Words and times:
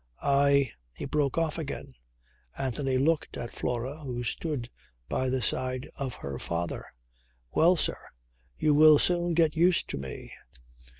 I" 0.23 0.71
He 0.97 1.05
broke 1.05 1.37
off 1.37 1.59
again. 1.59 1.93
Anthony 2.57 2.97
looked 2.97 3.37
at 3.37 3.53
Flora 3.53 3.97
who 3.97 4.23
stood 4.23 4.67
by 5.07 5.29
the 5.29 5.43
side 5.43 5.89
of 5.99 6.15
her 6.15 6.39
father. 6.39 6.87
"Well, 7.51 7.75
sir, 7.75 8.07
you 8.57 8.73
will 8.73 8.97
soon 8.97 9.35
get 9.35 9.55
used 9.55 9.87
to 9.89 9.99
me. 9.99 10.31